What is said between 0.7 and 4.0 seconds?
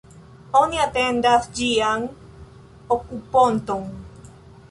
atendas ĝian okuponton.